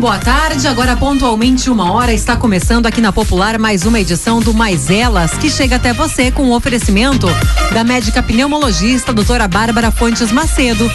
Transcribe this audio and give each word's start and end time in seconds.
boa 0.00 0.18
tarde. 0.18 0.66
Agora, 0.66 0.96
pontualmente 0.96 1.68
uma 1.68 1.92
hora, 1.92 2.10
está 2.10 2.34
começando 2.34 2.86
aqui 2.86 3.02
na 3.02 3.12
Popular 3.12 3.58
mais 3.58 3.84
uma 3.84 4.00
edição 4.00 4.40
do 4.40 4.54
Mais 4.54 4.88
Elas, 4.88 5.32
que 5.32 5.50
chega 5.50 5.76
até 5.76 5.92
você 5.92 6.30
com 6.30 6.44
o 6.44 6.56
oferecimento 6.56 7.26
da 7.74 7.84
médica 7.84 8.22
pneumologista, 8.22 9.12
doutora 9.12 9.46
Bárbara 9.46 9.90
Fontes 9.90 10.32
Macedo. 10.32 10.90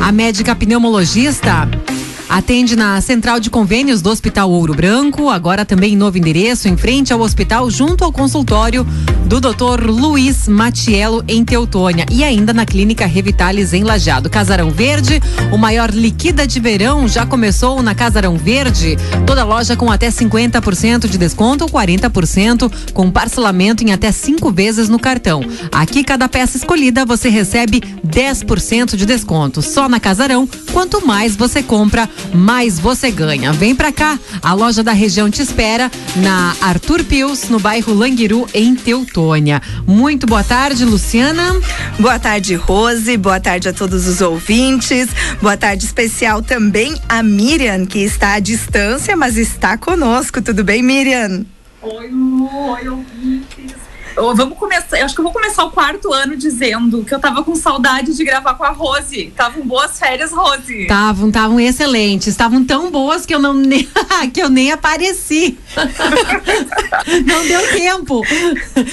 A 0.00 0.12
médica 0.12 0.54
pneumologista 0.54 1.68
Atende 2.28 2.74
na 2.74 3.00
central 3.00 3.38
de 3.38 3.48
convênios 3.48 4.02
do 4.02 4.10
Hospital 4.10 4.50
Ouro 4.50 4.74
Branco, 4.74 5.30
agora 5.30 5.64
também 5.64 5.92
em 5.92 5.96
novo 5.96 6.18
endereço, 6.18 6.68
em 6.68 6.76
frente 6.76 7.12
ao 7.12 7.20
hospital, 7.20 7.70
junto 7.70 8.02
ao 8.02 8.10
consultório 8.10 8.84
do 9.26 9.40
Dr. 9.40 9.90
Luiz 9.90 10.46
Matiello, 10.46 11.24
em 11.26 11.44
Teutônia. 11.44 12.06
E 12.10 12.22
ainda 12.22 12.54
na 12.54 12.64
Clínica 12.64 13.06
Revitalis, 13.06 13.72
em 13.72 13.82
Lajeado. 13.82 14.30
Casarão 14.30 14.70
Verde, 14.70 15.20
o 15.52 15.58
maior 15.58 15.90
liquida 15.90 16.46
de 16.46 16.60
verão 16.60 17.08
já 17.08 17.26
começou 17.26 17.82
na 17.82 17.94
Casarão 17.94 18.36
Verde. 18.36 18.96
Toda 19.26 19.44
loja 19.44 19.76
com 19.76 19.90
até 19.90 20.10
50% 20.10 21.08
de 21.08 21.18
desconto 21.18 21.64
ou 21.64 21.70
40% 21.70 22.72
com 22.92 23.10
parcelamento 23.10 23.82
em 23.82 23.92
até 23.92 24.12
cinco 24.12 24.52
vezes 24.52 24.88
no 24.88 24.98
cartão. 24.98 25.42
Aqui, 25.72 26.04
cada 26.04 26.28
peça 26.28 26.56
escolhida, 26.56 27.04
você 27.04 27.28
recebe 27.28 27.80
10% 28.06 28.94
de 28.94 29.04
desconto. 29.04 29.60
Só 29.60 29.88
na 29.88 29.98
Casarão, 29.98 30.48
quanto 30.72 31.04
mais 31.04 31.34
você 31.34 31.62
compra, 31.64 32.08
mais 32.32 32.78
você 32.78 33.10
ganha. 33.10 33.52
Vem 33.52 33.74
pra 33.74 33.90
cá, 33.90 34.18
a 34.40 34.54
loja 34.54 34.84
da 34.84 34.92
região 34.92 35.28
te 35.28 35.42
espera 35.42 35.90
na 36.16 36.54
Arthur 36.60 37.02
Pius, 37.02 37.48
no 37.48 37.58
bairro 37.58 37.92
Languiru, 37.92 38.46
em 38.54 38.76
Teutônia. 38.76 39.15
Muito 39.86 40.26
boa 40.26 40.44
tarde, 40.44 40.84
Luciana. 40.84 41.58
Boa 41.98 42.18
tarde, 42.18 42.54
Rose. 42.54 43.16
Boa 43.16 43.40
tarde 43.40 43.68
a 43.68 43.72
todos 43.72 44.06
os 44.06 44.20
ouvintes. 44.20 45.08
Boa 45.40 45.56
tarde 45.56 45.86
especial 45.86 46.42
também 46.42 46.94
a 47.08 47.22
Miriam, 47.22 47.86
que 47.86 48.00
está 48.00 48.34
à 48.34 48.40
distância, 48.40 49.16
mas 49.16 49.38
está 49.38 49.78
conosco. 49.78 50.42
Tudo 50.42 50.62
bem, 50.62 50.82
Miriam? 50.82 51.46
Oi, 51.80 52.08
Lu. 52.08 52.46
Oi, 52.72 52.88
ouvintes 52.88 53.55
vamos 54.16 54.58
começar. 54.58 54.98
Eu 54.98 55.04
acho 55.04 55.14
que 55.14 55.20
eu 55.20 55.24
vou 55.24 55.32
começar 55.32 55.64
o 55.64 55.70
quarto 55.70 56.12
ano 56.12 56.36
dizendo 56.36 57.04
que 57.04 57.14
eu 57.14 57.18
tava 57.18 57.44
com 57.44 57.54
saudade 57.54 58.14
de 58.14 58.24
gravar 58.24 58.54
com 58.54 58.64
a 58.64 58.70
Rose. 58.70 59.26
Estavam 59.26 59.62
boas 59.66 59.98
férias, 59.98 60.32
Rose. 60.32 60.82
Estavam, 60.82 61.28
estavam 61.28 61.60
excelentes. 61.60 62.28
Estavam 62.28 62.64
tão 62.64 62.90
boas 62.90 63.26
que 63.26 63.34
eu 63.34 63.38
não 63.38 63.52
nem, 63.52 63.88
que 64.32 64.40
eu 64.40 64.48
nem 64.48 64.72
apareci. 64.72 65.58
não 67.26 67.46
deu 67.46 67.72
tempo. 67.72 68.22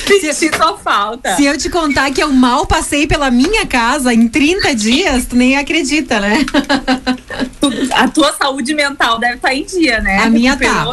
Senti 0.07 0.55
sua 0.55 0.77
falta. 0.77 1.35
Se 1.35 1.45
eu 1.45 1.57
te 1.57 1.69
contar 1.69 2.11
que 2.11 2.21
eu 2.21 2.31
mal 2.31 2.65
passei 2.65 3.07
pela 3.07 3.31
minha 3.31 3.65
casa 3.65 4.13
em 4.13 4.27
30 4.27 4.75
dias, 4.75 5.25
tu 5.25 5.35
nem 5.35 5.57
acredita, 5.57 6.19
né? 6.19 6.45
a 7.95 8.07
tua 8.07 8.33
saúde 8.33 8.73
mental 8.73 9.19
deve 9.19 9.35
estar 9.35 9.49
tá 9.49 9.53
em 9.53 9.63
dia, 9.65 10.01
né? 10.01 10.19
A 10.19 10.29
minha 10.29 10.57
tá. 10.57 10.85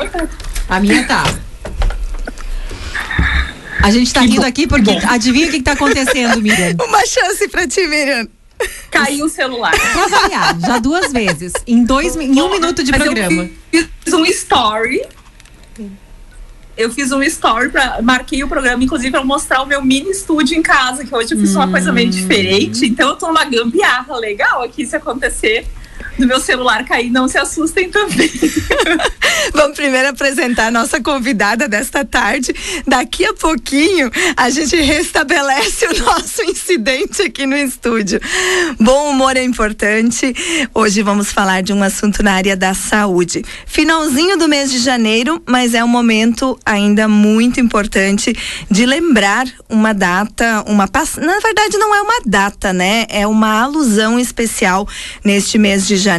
A 0.68 0.80
minha 0.80 1.06
tá. 1.06 1.24
A 3.82 3.90
gente 3.90 4.12
tá 4.12 4.20
que 4.20 4.26
rindo 4.26 4.42
bom, 4.42 4.46
aqui 4.46 4.66
porque 4.66 4.90
adivinha 5.08 5.48
o 5.48 5.50
que, 5.50 5.58
que 5.58 5.64
tá 5.64 5.72
acontecendo, 5.72 6.40
Miriam? 6.40 6.76
Uma 6.86 7.04
chance 7.06 7.48
pra 7.48 7.66
ti, 7.66 7.86
Miriam. 7.86 8.28
Caiu 8.90 9.24
o 9.24 9.28
celular. 9.28 9.72
Pra 9.72 10.06
variar, 10.06 10.60
já 10.60 10.78
duas 10.78 11.12
vezes. 11.12 11.52
Em, 11.66 11.82
dois, 11.84 12.14
em 12.16 12.40
um 12.42 12.50
minuto 12.50 12.82
de 12.84 12.90
Mas 12.90 13.02
programa. 13.02 13.48
Eu 13.72 13.86
fiz 14.04 14.14
um 14.14 14.24
story. 14.26 15.02
Eu 16.76 16.90
fiz 16.90 17.10
um 17.12 17.22
story, 17.22 17.68
pra, 17.70 18.00
marquei 18.02 18.42
o 18.42 18.48
programa, 18.48 18.82
inclusive, 18.82 19.10
para 19.10 19.24
mostrar 19.24 19.62
o 19.62 19.66
meu 19.66 19.82
mini 19.82 20.10
estúdio 20.10 20.56
em 20.56 20.62
casa, 20.62 21.04
que 21.04 21.14
hoje 21.14 21.34
eu 21.34 21.38
fiz 21.38 21.54
hum. 21.54 21.58
uma 21.58 21.68
coisa 21.68 21.92
meio 21.92 22.08
hum. 22.08 22.10
diferente. 22.10 22.86
Então 22.86 23.10
eu 23.10 23.16
tô 23.16 23.28
numa 23.28 23.44
gambiarra 23.44 24.16
legal 24.16 24.62
aqui 24.62 24.86
se 24.86 24.96
acontecer 24.96 25.66
do 26.20 26.26
meu 26.26 26.38
celular 26.38 26.84
cair, 26.84 27.10
não 27.10 27.26
se 27.26 27.38
assustem 27.38 27.90
também. 27.90 28.30
Vamos 29.52 29.76
primeiro 29.76 30.08
apresentar 30.08 30.66
a 30.66 30.70
nossa 30.70 31.00
convidada 31.00 31.66
desta 31.66 32.04
tarde. 32.04 32.54
Daqui 32.86 33.24
a 33.24 33.32
pouquinho 33.32 34.10
a 34.36 34.50
gente 34.50 34.76
restabelece 34.76 35.86
o 35.86 35.98
nosso 36.04 36.42
incidente 36.42 37.22
aqui 37.22 37.46
no 37.46 37.56
estúdio. 37.56 38.20
Bom 38.78 39.10
humor 39.10 39.36
é 39.36 39.42
importante. 39.42 40.34
Hoje 40.74 41.02
vamos 41.02 41.32
falar 41.32 41.62
de 41.62 41.72
um 41.72 41.82
assunto 41.82 42.22
na 42.22 42.34
área 42.34 42.56
da 42.56 42.74
saúde. 42.74 43.44
Finalzinho 43.66 44.36
do 44.36 44.48
mês 44.48 44.70
de 44.70 44.78
janeiro, 44.78 45.42
mas 45.46 45.74
é 45.74 45.82
um 45.82 45.88
momento 45.88 46.58
ainda 46.64 47.08
muito 47.08 47.60
importante 47.60 48.36
de 48.70 48.84
lembrar 48.84 49.46
uma 49.68 49.94
data, 49.94 50.64
uma 50.66 50.88
na 51.18 51.38
verdade 51.38 51.78
não 51.78 51.94
é 51.94 52.02
uma 52.02 52.20
data, 52.26 52.72
né? 52.72 53.06
É 53.08 53.26
uma 53.26 53.62
alusão 53.62 54.18
especial 54.18 54.86
neste 55.24 55.58
mês 55.58 55.86
de 55.86 55.96
janeiro, 55.96 56.09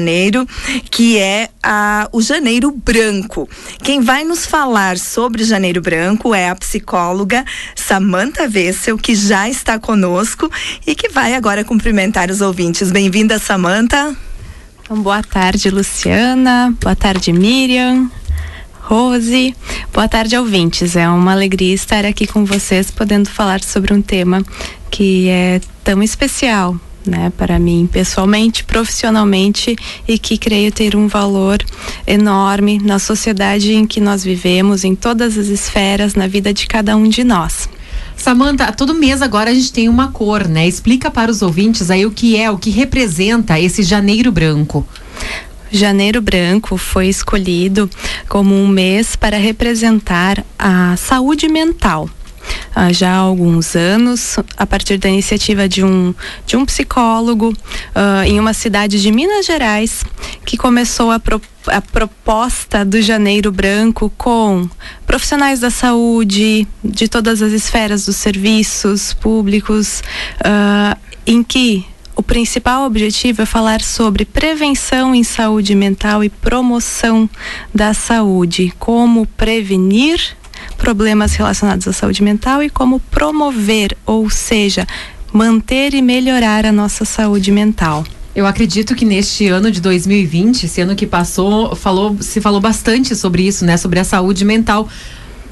que 0.90 1.18
é 1.18 1.50
a, 1.62 2.07
o 2.12 2.22
Janeiro 2.22 2.72
Branco. 2.72 3.50
Quem 3.84 4.02
vai 4.02 4.24
nos 4.24 4.46
falar 4.46 4.97
sobre 4.97 5.44
Janeiro 5.44 5.81
Branco 5.81 6.34
é 6.34 6.50
a 6.50 6.56
psicóloga 6.56 7.46
Samantha 7.75 8.47
Vessel, 8.47 8.97
que 8.97 9.16
já 9.16 9.50
está 9.50 9.80
conosco 9.80 10.50
e 10.85 10.96
que 10.96 11.09
vai 11.09 11.34
agora 11.34 11.63
cumprimentar 11.63 12.30
os 12.30 12.41
ouvintes. 12.41 12.91
Bem-vinda, 12.91 13.40
Samantha. 13.40 14.16
Então, 14.84 15.01
boa 15.01 15.24
tarde, 15.24 15.69
Luciana. 15.69 16.75
Boa 16.81 16.96
tarde, 16.96 17.31
Miriam. 17.31 18.09
Rose. 18.81 19.56
Boa 19.94 20.07
tarde, 20.07 20.38
ouvintes. 20.38 20.96
É 20.96 21.07
uma 21.07 21.31
alegria 21.31 21.74
estar 21.74 22.06
aqui 22.06 22.28
com 22.28 22.44
vocês, 22.44 22.91
podendo 22.91 23.30
falar 23.30 23.62
sobre 23.63 23.94
um 23.94 24.01
tema 24.01 24.44
que 24.90 25.30
é 25.30 25.62
tão 25.84 26.03
especial 26.03 26.78
né, 27.06 27.31
para 27.38 27.59
mim 27.59 27.89
pessoalmente, 27.91 28.63
profissionalmente 28.63 29.75
e 30.07 30.17
que 30.17 30.38
creio 30.38 30.72
ter 30.72 30.95
um 30.95 31.07
valor 31.07 31.59
enorme 32.06 32.79
na 32.79 33.00
sociedade 33.00 33.73
em 33.73 33.85
que 33.85 34.00
nós 34.00 34.23
vivemos, 34.23 34.84
em 34.84 34.95
todas 34.95 35.38
as 35.38 35.47
esferas, 35.47 36.16
na 36.16 36.28
vida 36.28 36.53
de 36.53 36.67
cada 36.67 36.95
um 36.95 37.07
de 37.07 37.23
nós. 37.23 37.69
Samanta, 38.16 38.72
todo 38.72 38.94
mês 38.94 39.22
agora 39.22 39.50
a 39.50 39.53
gente 39.53 39.73
tem 39.73 39.89
uma 39.89 40.12
cor, 40.12 40.47
né? 40.47 40.67
Explica 40.67 41.09
para 41.09 41.31
os 41.31 41.41
ouvintes 41.41 41.89
aí 41.89 42.06
o 42.06 42.12
que 42.12 42.38
é, 42.38 42.51
o 42.51 42.57
que 42.57 42.69
representa 42.69 43.59
esse 43.59 43.81
janeiro 43.81 44.31
branco. 44.31 44.85
Janeiro 45.72 46.22
Branco 46.22 46.75
foi 46.75 47.07
escolhido 47.07 47.89
como 48.28 48.53
um 48.53 48.68
mês 48.68 49.16
para 49.16 49.38
representar 49.38 50.44
a 50.59 50.97
saúde 50.97 51.47
mental 51.47 52.09
ah, 52.73 52.91
já 52.91 53.11
há 53.11 53.17
alguns 53.17 53.75
anos, 53.75 54.37
a 54.57 54.65
partir 54.65 54.97
da 54.97 55.09
iniciativa 55.09 55.67
de 55.67 55.83
um, 55.83 56.13
de 56.45 56.55
um 56.55 56.65
psicólogo 56.65 57.53
ah, 57.93 58.25
em 58.25 58.39
uma 58.39 58.53
cidade 58.53 59.01
de 59.01 59.11
Minas 59.11 59.45
Gerais, 59.45 60.03
que 60.45 60.57
começou 60.57 61.11
a, 61.11 61.21
a 61.67 61.81
proposta 61.81 62.85
do 62.85 63.01
Janeiro 63.01 63.51
Branco 63.51 64.11
com 64.17 64.69
profissionais 65.05 65.59
da 65.59 65.69
saúde, 65.69 66.67
de 66.83 67.07
todas 67.07 67.41
as 67.41 67.51
esferas 67.51 68.05
dos 68.05 68.15
serviços 68.15 69.13
públicos, 69.13 70.01
ah, 70.43 70.97
em 71.25 71.43
que 71.43 71.85
o 72.15 72.23
principal 72.23 72.85
objetivo 72.85 73.41
é 73.41 73.45
falar 73.45 73.81
sobre 73.81 74.25
prevenção 74.25 75.15
em 75.15 75.23
saúde 75.23 75.73
mental 75.73 76.23
e 76.23 76.29
promoção 76.29 77.29
da 77.73 77.93
saúde, 77.93 78.73
como 78.77 79.25
prevenir 79.25 80.38
problemas 80.81 81.36
relacionados 81.36 81.88
à 81.88 81.94
saúde 81.94 82.24
mental 82.24 82.64
e 82.64 82.69
como 82.69 83.00
promover, 83.00 83.96
ou 84.03 84.28
seja, 84.31 84.88
manter 85.31 85.94
e 85.94 86.02
melhorar 86.02 86.66
a 86.66 86.72
nossa 86.72 87.06
saúde 87.06 87.52
mental. 87.52 88.03
Eu 88.34 88.47
acredito 88.47 88.96
que 88.96 89.06
neste 89.06 89.47
ano 89.47 89.69
de 89.69 89.80
2020, 89.80 90.64
esse 90.64 90.81
ano 90.81 90.96
que 90.96 91.06
passou, 91.06 91.75
falou, 91.75 92.18
se 92.19 92.42
falou 92.42 92.59
bastante 92.59 93.16
sobre 93.16 93.44
isso, 93.44 93.64
né? 93.64 93.78
Sobre 93.78 94.00
a 94.00 94.03
saúde 94.03 94.44
mental 94.44 94.90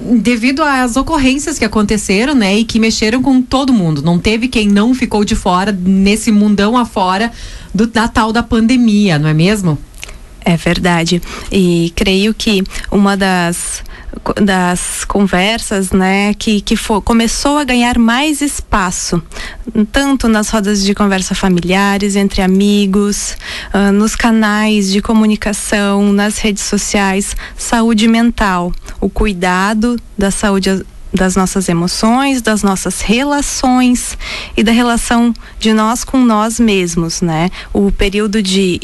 devido 0.01 0.63
às 0.63 0.95
ocorrências 0.95 1.59
que 1.59 1.65
aconteceram, 1.65 2.33
né, 2.33 2.57
e 2.57 2.63
que 2.63 2.79
mexeram 2.79 3.21
com 3.21 3.41
todo 3.41 3.73
mundo. 3.73 4.01
Não 4.01 4.17
teve 4.17 4.47
quem 4.47 4.65
não 4.65 4.95
ficou 4.95 5.25
de 5.25 5.35
fora 5.35 5.73
nesse 5.73 6.31
mundão 6.31 6.77
afora 6.77 7.31
do 7.75 7.85
da 7.85 8.07
tal 8.07 8.31
da 8.31 8.41
pandemia, 8.41 9.19
não 9.19 9.27
é 9.27 9.33
mesmo? 9.33 9.77
É 10.43 10.55
verdade. 10.55 11.21
E 11.51 11.91
creio 11.97 12.33
que 12.33 12.63
uma 12.89 13.17
das 13.17 13.83
das 14.41 15.05
conversas, 15.05 15.91
né, 15.91 16.33
que, 16.33 16.61
que 16.61 16.75
for, 16.75 17.01
começou 17.01 17.57
a 17.57 17.63
ganhar 17.63 17.97
mais 17.97 18.41
espaço, 18.41 19.21
tanto 19.91 20.27
nas 20.27 20.49
rodas 20.49 20.83
de 20.83 20.93
conversa 20.93 21.35
familiares, 21.35 22.15
entre 22.15 22.41
amigos, 22.41 23.37
uh, 23.73 23.91
nos 23.91 24.15
canais 24.15 24.91
de 24.91 25.01
comunicação, 25.01 26.11
nas 26.11 26.37
redes 26.39 26.63
sociais, 26.63 27.35
saúde 27.57 28.07
mental, 28.07 28.71
o 28.99 29.09
cuidado 29.09 29.97
da 30.17 30.31
saúde 30.31 30.83
das 31.13 31.35
nossas 31.35 31.67
emoções, 31.67 32.41
das 32.41 32.61
nossas 32.61 33.01
relações 33.01 34.17
e 34.55 34.63
da 34.63 34.71
relação 34.71 35.33
de 35.59 35.73
nós 35.73 36.03
com 36.03 36.19
nós 36.23 36.59
mesmos, 36.59 37.21
né? 37.21 37.49
O 37.73 37.91
período 37.91 38.41
de 38.41 38.79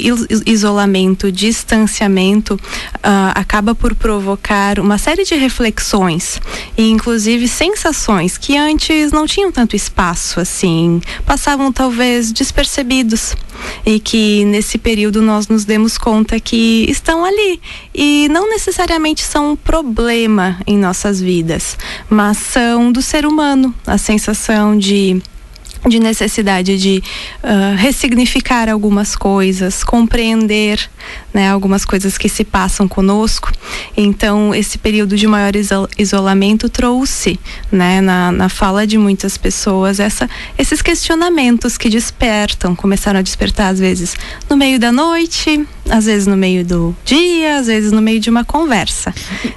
isolamento, 0.46 1.32
distanciamento, 1.32 2.56
uh, 2.56 3.32
acaba 3.36 3.76
por 3.76 3.94
provocar 3.96 4.80
uma 4.80 4.98
série 4.98 5.24
de 5.24 5.36
reflexões 5.36 6.40
e, 6.78 6.90
inclusive, 6.90 7.48
sensações 7.48 8.38
que 8.38 8.58
antes 8.58 9.12
não 9.12 9.28
tinham 9.28 9.52
tanto 9.52 9.76
espaço, 9.76 10.40
assim, 10.40 11.02
passavam 11.26 11.72
talvez 11.72 12.32
despercebidos 12.32 13.36
e 13.86 14.00
que 14.00 14.44
nesse 14.46 14.78
período 14.78 15.22
nós 15.22 15.48
nos 15.48 15.64
demos 15.64 15.98
conta 15.98 16.40
que 16.40 16.86
estão 16.90 17.24
ali 17.24 17.62
e 17.94 18.28
não 18.30 18.50
necessariamente 18.50 19.24
são 19.24 19.52
um 19.52 19.56
problema 19.56 20.60
em 20.68 20.78
nossas 20.78 21.22
vidas 21.22 21.78
uma 22.16 22.30
ação 22.30 22.94
do 22.94 23.02
ser 23.02 23.26
humano, 23.26 23.76
a 23.86 23.98
sensação 23.98 24.78
de 24.78 25.22
de 25.88 26.00
necessidade 26.00 26.80
de 26.80 27.04
uh, 27.44 27.76
ressignificar 27.78 28.70
algumas 28.70 29.16
coisas, 29.16 29.84
compreender 29.84 30.80
né, 31.32 31.52
algumas 31.52 31.86
coisas 31.86 32.18
que 32.18 32.28
se 32.28 32.44
passam 32.44 32.88
conosco. 32.88 33.52
Então, 33.96 34.56
esse 34.56 34.80
período 34.80 35.16
de 35.16 35.28
maior 35.28 35.52
isolamento 35.96 36.70
trouxe 36.70 37.40
né, 37.72 38.02
na, 38.02 38.32
na 38.32 38.50
fala 38.50 38.88
de 38.88 38.98
muitas 38.98 39.38
pessoas 39.38 40.00
essa, 40.00 40.28
esses 40.58 40.82
questionamentos 40.82 41.78
que 41.78 41.88
despertam, 41.88 42.76
começaram 42.76 43.20
a 43.20 43.22
despertar 43.22 43.68
às 43.68 43.78
vezes 43.78 44.16
no 44.50 44.58
meio 44.58 44.80
da 44.80 44.92
noite, 44.92 45.68
às 45.90 46.06
vezes 46.06 46.28
no 46.28 46.36
meio 46.36 46.66
do 46.66 46.96
dia, 47.06 47.58
às 47.58 47.68
vezes 47.68 47.92
no 47.92 48.02
meio 48.02 48.20
de 48.20 48.30
uma 48.30 48.44
conversa. 48.44 49.14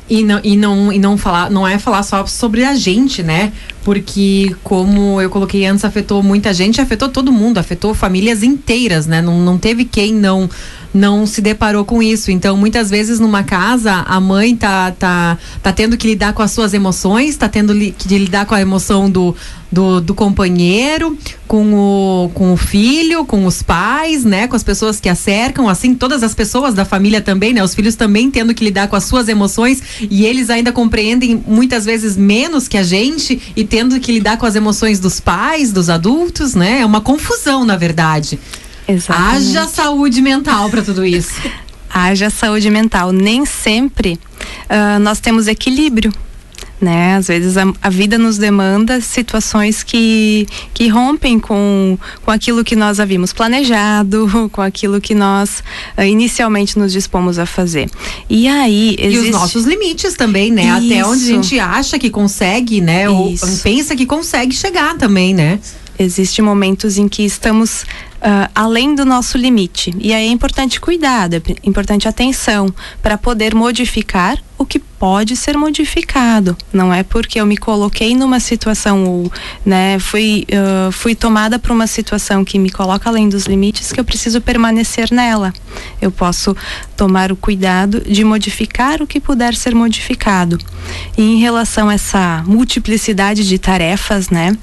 E 0.09 0.23
não, 0.23 0.41
e 0.43 0.57
não, 0.57 0.93
e 0.93 0.99
não 0.99 1.17
falar, 1.17 1.51
não 1.51 1.67
é 1.67 1.79
falar 1.79 2.03
só 2.03 2.27
sobre 2.27 2.65
a 2.65 2.75
gente, 2.75 3.23
né? 3.23 3.53
porque 3.89 4.55
como 4.63 5.19
eu 5.19 5.31
coloquei 5.31 5.65
antes, 5.65 5.83
afetou 5.83 6.23
muita 6.23 6.53
gente, 6.53 6.79
afetou 6.79 7.09
todo 7.09 7.33
mundo, 7.33 7.57
afetou 7.57 7.95
famílias 7.95 8.43
inteiras, 8.43 9.07
né? 9.07 9.23
Não, 9.23 9.41
não 9.41 9.57
teve 9.57 9.87
quem 9.87 10.13
não 10.13 10.47
não 10.93 11.27
se 11.27 11.41
deparou 11.41 11.85
com 11.85 12.03
isso. 12.03 12.31
Então, 12.31 12.57
muitas 12.57 12.91
vezes 12.91 13.21
numa 13.21 13.43
casa, 13.43 13.93
a 13.93 14.21
mãe 14.21 14.57
tá, 14.57 14.91
tá, 14.93 15.39
tá 15.63 15.73
tendo 15.73 15.97
que 15.97 16.07
lidar 16.07 16.33
com 16.33 16.43
as 16.43 16.51
suas 16.51 16.75
emoções, 16.75 17.37
tá 17.37 17.49
tendo 17.49 17.73
li, 17.73 17.95
que 17.97 18.09
lidar 18.19 18.47
com 18.47 18.55
a 18.55 18.61
emoção 18.61 19.11
do, 19.11 19.35
do, 19.71 20.01
do, 20.01 20.15
companheiro, 20.15 21.17
com 21.47 21.75
o, 21.75 22.31
com 22.33 22.53
o 22.53 22.57
filho, 22.57 23.25
com 23.25 23.45
os 23.45 23.63
pais, 23.63 24.25
né? 24.25 24.49
Com 24.49 24.57
as 24.57 24.63
pessoas 24.63 24.99
que 24.99 25.09
a 25.09 25.15
cercam, 25.15 25.69
assim, 25.69 25.95
todas 25.95 26.23
as 26.23 26.35
pessoas 26.35 26.75
da 26.75 26.85
família 26.85 27.21
também, 27.21 27.53
né? 27.53 27.63
Os 27.63 27.75
filhos 27.75 27.95
também 27.95 28.31
tendo 28.31 28.55
que 28.55 28.65
lidar 28.65 28.89
com 28.89 28.97
as 28.97 29.05
suas 29.05 29.29
emoções 29.29 29.83
e 30.11 30.25
eles 30.25 30.49
ainda 30.51 30.73
compreendem 30.73 31.43
muitas 31.47 31.85
vezes 31.85 32.17
menos 32.17 32.67
que 32.67 32.77
a 32.77 32.83
gente 32.83 33.41
e 33.55 33.65
tendo 33.65 34.01
que 34.01 34.13
lidar 34.13 34.39
com 34.39 34.47
as 34.47 34.57
emoções 34.57 34.99
dos 34.99 35.21
pais, 35.21 35.73
dos 35.73 35.91
adultos, 35.91 36.55
né? 36.55 36.81
É 36.81 36.87
uma 36.87 37.01
confusão, 37.01 37.65
na 37.65 37.77
verdade. 37.77 38.39
Exatamente. 38.89 39.59
Haja 39.59 39.69
saúde 39.69 40.23
mental 40.23 40.71
para 40.71 40.83
tudo 40.83 41.05
isso. 41.05 41.35
Haja 41.93 42.31
saúde 42.31 42.71
mental. 42.71 43.13
Nem 43.13 43.45
sempre 43.45 44.19
uh, 44.65 44.99
nós 45.01 45.21
temos 45.21 45.47
equilíbrio. 45.47 46.13
Né? 46.81 47.17
Às 47.17 47.27
vezes 47.27 47.57
a, 47.57 47.65
a, 47.83 47.91
vida 47.91 48.17
nos 48.17 48.39
demanda 48.39 49.01
situações 49.01 49.83
que, 49.83 50.47
que 50.73 50.87
rompem 50.87 51.41
com, 51.41 51.99
com 52.25 52.31
aquilo 52.31 52.63
que 52.63 52.77
nós 52.77 53.01
havíamos 53.01 53.33
planejado, 53.33 54.29
com 54.53 54.63
aquilo 54.63 55.01
que 55.01 55.13
nós 55.13 55.61
uh, 55.99 56.03
inicialmente 56.03 56.79
nos 56.79 56.93
dispomos 56.93 57.37
a 57.37 57.45
fazer. 57.45 57.91
E 58.31 58.47
aí 58.47 58.95
existe... 58.97 59.27
E 59.27 59.31
os 59.31 59.31
nossos 59.33 59.65
limites 59.65 60.15
também, 60.15 60.53
né? 60.53 60.67
Isso. 60.67 60.87
Até 60.87 61.05
onde 61.05 61.25
a 61.25 61.27
gente 61.27 61.59
acha 61.59 61.99
que 61.99 62.11
consegue, 62.11 62.81
né? 62.81 63.07
Isso. 63.33 63.45
Ou 63.45 63.59
pensa 63.59 63.97
que 63.97 64.07
consegue 64.07 64.55
chegar 64.55 64.97
também, 64.97 65.35
né? 65.35 65.59
Existem 65.99 66.45
momentos 66.45 66.97
em 66.97 67.09
que 67.09 67.25
estamos 67.25 67.85
uh, 68.19 68.51
além 68.55 68.95
do 68.95 69.05
nosso 69.05 69.39
limite. 69.39 69.95
E 69.99 70.13
aí 70.13 70.27
é 70.27 70.31
importante 70.31 70.81
cuidado, 70.81 71.35
é 71.35 71.43
importante 71.63 72.09
atenção 72.09 72.73
para 73.03 73.17
poder 73.17 73.55
modificar 73.55 74.39
o 74.59 74.67
que 74.67 74.79
pode 74.79 75.37
ser 75.37 75.57
modificado. 75.57 76.57
Não 76.73 76.93
é 76.93 77.05
porque 77.05 77.41
eu 77.41 77.47
me 77.47 77.57
coloquei 77.57 78.17
numa 78.17 78.41
situação 78.41 79.05
ou 79.05 79.33
né, 79.65 79.99
fui, 80.01 80.45
uh, 80.51 80.91
fui 80.91 81.15
tomada 81.15 81.59
por 81.59 81.71
uma 81.71 81.87
situação 81.87 82.45
que 82.45 82.59
me 82.59 82.69
coloca 82.69 83.09
além 83.09 83.29
dos 83.29 83.45
limites 83.45 83.93
que 83.93 84.01
eu 84.01 84.05
preciso 84.05 84.41
permanecer 84.41 85.13
nela. 85.13 85.53
Eu 86.03 86.11
posso 86.11 86.57
tomar 86.97 87.31
o 87.31 87.37
cuidado 87.37 88.01
de 88.01 88.25
modificar 88.25 89.01
o 89.01 89.07
que 89.07 89.21
puder 89.21 89.55
ser 89.55 89.75
modificado. 89.75 90.59
E 91.17 91.23
em 91.23 91.39
relação 91.39 91.89
a 91.89 91.95
essa 91.95 92.43
multiplicidade 92.45 93.47
de 93.47 93.59
tarefas, 93.59 94.29
né, 94.29 94.57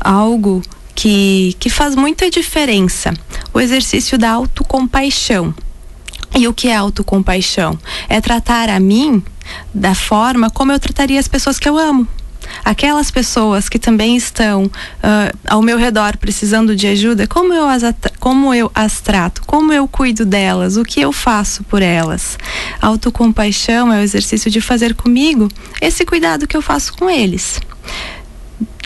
algo 0.00 0.62
que, 0.94 1.56
que 1.58 1.70
faz 1.70 1.94
muita 1.94 2.30
diferença. 2.30 3.12
O 3.52 3.60
exercício 3.60 4.18
da 4.18 4.30
autocompaixão. 4.30 5.54
E 6.34 6.48
o 6.48 6.54
que 6.54 6.68
é 6.68 6.76
autocompaixão? 6.76 7.78
É 8.08 8.20
tratar 8.20 8.68
a 8.70 8.80
mim 8.80 9.22
da 9.74 9.94
forma 9.94 10.48
como 10.50 10.72
eu 10.72 10.80
trataria 10.80 11.20
as 11.20 11.28
pessoas 11.28 11.58
que 11.58 11.68
eu 11.68 11.78
amo. 11.78 12.06
Aquelas 12.64 13.10
pessoas 13.10 13.68
que 13.68 13.78
também 13.78 14.16
estão 14.16 14.64
uh, 14.64 15.38
ao 15.46 15.62
meu 15.62 15.78
redor 15.78 16.16
precisando 16.16 16.74
de 16.74 16.86
ajuda, 16.86 17.26
como 17.26 17.52
eu, 17.52 17.68
as 17.68 17.82
como 18.18 18.52
eu 18.52 18.70
as 18.74 19.00
trato, 19.00 19.42
como 19.46 19.72
eu 19.72 19.86
cuido 19.86 20.24
delas, 20.24 20.76
o 20.76 20.82
que 20.82 21.00
eu 21.00 21.12
faço 21.12 21.62
por 21.64 21.82
elas. 21.82 22.38
Autocompaixão 22.80 23.92
é 23.92 24.00
o 24.00 24.02
exercício 24.02 24.50
de 24.50 24.60
fazer 24.60 24.94
comigo 24.94 25.48
esse 25.80 26.04
cuidado 26.04 26.46
que 26.46 26.56
eu 26.56 26.62
faço 26.62 26.94
com 26.94 27.08
eles 27.08 27.60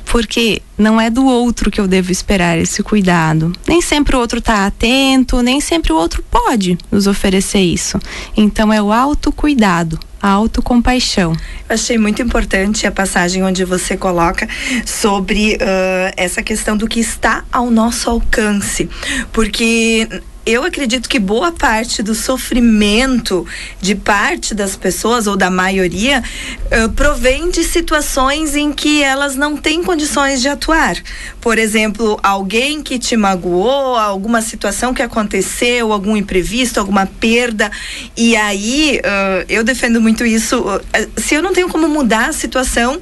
porque 0.06 0.62
não 0.78 1.00
é 1.00 1.10
do 1.10 1.26
outro 1.26 1.70
que 1.70 1.80
eu 1.80 1.86
devo 1.86 2.10
esperar 2.10 2.56
esse 2.58 2.82
cuidado. 2.82 3.52
Nem 3.66 3.82
sempre 3.82 4.16
o 4.16 4.18
outro 4.18 4.38
está 4.38 4.66
atento, 4.66 5.42
nem 5.42 5.60
sempre 5.60 5.92
o 5.92 5.96
outro 5.96 6.24
pode 6.30 6.78
nos 6.90 7.06
oferecer 7.06 7.60
isso. 7.60 7.98
Então 8.36 8.72
é 8.72 8.80
o 8.80 8.92
autocuidado, 8.92 9.98
a 10.22 10.28
autocompaixão. 10.28 11.34
Achei 11.68 11.98
muito 11.98 12.22
importante 12.22 12.86
a 12.86 12.92
passagem 12.92 13.42
onde 13.42 13.64
você 13.64 13.96
coloca 13.96 14.48
sobre 14.84 15.56
uh, 15.56 16.14
essa 16.16 16.42
questão 16.42 16.76
do 16.76 16.86
que 16.86 17.00
está 17.00 17.44
ao 17.52 17.70
nosso 17.70 18.08
alcance, 18.08 18.88
porque 19.32 20.08
eu 20.46 20.62
acredito 20.62 21.08
que 21.08 21.18
boa 21.18 21.50
parte 21.50 22.04
do 22.04 22.14
sofrimento 22.14 23.44
de 23.80 23.96
parte 23.96 24.54
das 24.54 24.76
pessoas, 24.76 25.26
ou 25.26 25.36
da 25.36 25.50
maioria, 25.50 26.22
uh, 26.66 26.88
provém 26.92 27.50
de 27.50 27.64
situações 27.64 28.54
em 28.54 28.72
que 28.72 29.02
elas 29.02 29.34
não 29.34 29.56
têm 29.56 29.82
condições 29.82 30.40
de 30.40 30.48
atuar. 30.48 30.96
Por 31.40 31.58
exemplo, 31.58 32.16
alguém 32.22 32.80
que 32.80 32.96
te 32.96 33.16
magoou, 33.16 33.96
alguma 33.96 34.40
situação 34.40 34.94
que 34.94 35.02
aconteceu, 35.02 35.92
algum 35.92 36.16
imprevisto, 36.16 36.78
alguma 36.78 37.06
perda. 37.06 37.68
E 38.16 38.36
aí, 38.36 39.00
uh, 39.00 39.44
eu 39.48 39.64
defendo 39.64 40.00
muito 40.00 40.24
isso. 40.24 40.60
Uh, 40.60 40.80
se 41.20 41.34
eu 41.34 41.42
não 41.42 41.52
tenho 41.52 41.68
como 41.68 41.88
mudar 41.88 42.28
a 42.28 42.32
situação, 42.32 43.00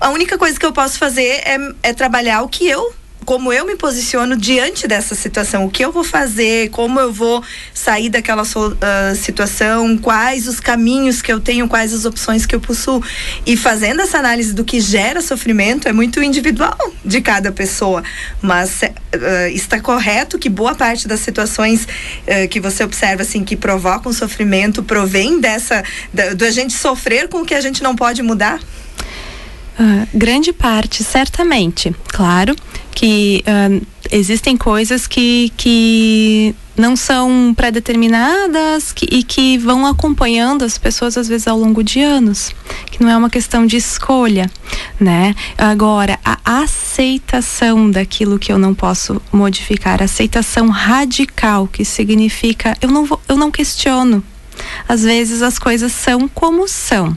a 0.00 0.10
única 0.10 0.36
coisa 0.36 0.58
que 0.58 0.66
eu 0.66 0.72
posso 0.72 0.98
fazer 0.98 1.42
é, 1.44 1.58
é 1.84 1.92
trabalhar 1.92 2.42
o 2.42 2.48
que 2.48 2.66
eu 2.66 2.92
como 3.24 3.52
eu 3.52 3.64
me 3.64 3.76
posiciono 3.76 4.36
diante 4.36 4.86
dessa 4.86 5.14
situação, 5.14 5.64
o 5.64 5.70
que 5.70 5.84
eu 5.84 5.92
vou 5.92 6.04
fazer, 6.04 6.70
como 6.70 6.98
eu 6.98 7.12
vou 7.12 7.42
sair 7.72 8.08
daquela 8.08 8.42
uh, 8.42 9.16
situação, 9.16 9.96
quais 9.96 10.48
os 10.48 10.60
caminhos 10.60 11.22
que 11.22 11.32
eu 11.32 11.40
tenho, 11.40 11.68
quais 11.68 11.92
as 11.92 12.04
opções 12.04 12.46
que 12.46 12.54
eu 12.54 12.60
possuo. 12.60 13.02
E 13.46 13.56
fazendo 13.56 14.02
essa 14.02 14.18
análise 14.18 14.52
do 14.52 14.64
que 14.64 14.80
gera 14.80 15.20
sofrimento 15.20 15.88
é 15.88 15.92
muito 15.92 16.22
individual 16.22 16.78
de 17.04 17.20
cada 17.20 17.52
pessoa, 17.52 18.02
mas 18.40 18.82
uh, 18.82 19.48
está 19.52 19.80
correto 19.80 20.38
que 20.38 20.48
boa 20.48 20.74
parte 20.74 21.06
das 21.06 21.20
situações 21.20 21.84
uh, 21.84 22.48
que 22.48 22.60
você 22.60 22.84
observa 22.84 23.22
assim 23.22 23.44
que 23.44 23.56
provocam 23.56 24.12
sofrimento 24.12 24.82
provém 24.82 25.40
dessa 25.40 25.82
da, 26.12 26.34
do 26.34 26.44
a 26.44 26.50
gente 26.50 26.74
sofrer 26.74 27.28
com 27.28 27.38
o 27.38 27.44
que 27.44 27.54
a 27.54 27.60
gente 27.60 27.82
não 27.82 27.94
pode 27.94 28.22
mudar. 28.22 28.60
Uh, 29.78 30.06
grande 30.12 30.52
parte, 30.52 31.02
certamente. 31.02 31.94
Claro 32.08 32.54
que 32.94 33.42
uh, 33.46 33.86
existem 34.10 34.56
coisas 34.56 35.06
que, 35.06 35.50
que 35.56 36.54
não 36.76 36.94
são 36.94 37.54
pré-determinadas 37.56 38.94
e 39.10 39.22
que 39.22 39.56
vão 39.58 39.86
acompanhando 39.86 40.62
as 40.62 40.76
pessoas 40.76 41.16
às 41.16 41.26
vezes 41.26 41.46
ao 41.46 41.58
longo 41.58 41.82
de 41.82 42.00
anos, 42.00 42.54
que 42.90 43.02
não 43.02 43.10
é 43.10 43.16
uma 43.16 43.30
questão 43.30 43.66
de 43.66 43.76
escolha, 43.76 44.50
né? 45.00 45.34
Agora, 45.56 46.18
a 46.24 46.38
aceitação 46.44 47.90
daquilo 47.90 48.38
que 48.38 48.52
eu 48.52 48.58
não 48.58 48.74
posso 48.74 49.20
modificar, 49.32 50.02
aceitação 50.02 50.68
radical, 50.68 51.66
que 51.66 51.84
significa 51.84 52.76
eu 52.80 52.90
não 52.90 53.04
vou, 53.04 53.20
eu 53.28 53.36
não 53.36 53.50
questiono. 53.50 54.22
Às 54.86 55.02
vezes 55.02 55.40
as 55.40 55.58
coisas 55.58 55.92
são 55.92 56.28
como 56.28 56.68
são 56.68 57.16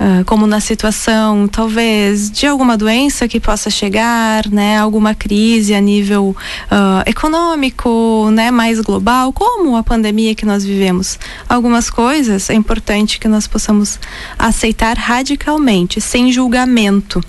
uh, 0.00 0.24
como 0.24 0.46
na 0.46 0.58
situação, 0.58 1.46
talvez, 1.46 2.30
de 2.30 2.46
alguma 2.46 2.76
doença 2.76 3.28
que 3.28 3.38
possa 3.38 3.68
chegar, 3.68 4.48
né? 4.48 4.78
Alguma 4.78 5.14
crise 5.14 5.74
a 5.74 5.80
nível 5.80 6.34
uh, 6.70 7.08
econômico, 7.08 8.30
né? 8.32 8.50
Mais 8.50 8.80
global, 8.80 9.32
como 9.32 9.76
a 9.76 9.82
pandemia 9.82 10.34
que 10.34 10.46
nós 10.46 10.64
vivemos. 10.64 11.18
Algumas 11.48 11.90
coisas 11.90 12.48
é 12.48 12.54
importante 12.54 13.20
que 13.20 13.28
nós 13.28 13.46
possamos 13.46 14.00
aceitar 14.38 14.96
radicalmente, 14.96 16.00
sem 16.00 16.32
julgamento 16.32 17.20